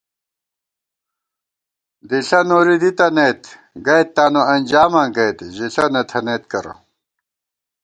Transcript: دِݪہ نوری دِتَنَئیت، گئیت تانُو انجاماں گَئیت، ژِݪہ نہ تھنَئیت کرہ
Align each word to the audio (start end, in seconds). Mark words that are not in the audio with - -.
دِݪہ 2.09 2.39
نوری 2.47 2.75
دِتَنَئیت، 2.81 3.41
گئیت 3.85 4.09
تانُو 4.15 4.41
انجاماں 4.53 5.07
گَئیت، 5.15 5.39
ژِݪہ 5.55 5.85
نہ 5.93 6.01
تھنَئیت 6.09 6.43
کرہ 6.51 6.73